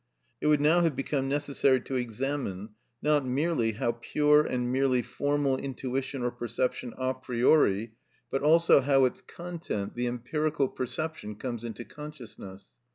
[0.41, 2.69] It would now have become necessary to examine,
[3.03, 7.91] not merely how pure and merely formal intuition or perception a priori,
[8.31, 12.69] but also how its content, the empirical perception, comes into consciousness.